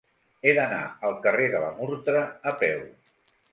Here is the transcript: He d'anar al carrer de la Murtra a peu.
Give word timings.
He 0.45 0.53
d'anar 0.59 0.79
al 1.09 1.13
carrer 1.27 1.51
de 1.57 1.61
la 1.65 1.69
Murtra 1.83 2.25
a 2.53 2.57
peu. 2.65 2.85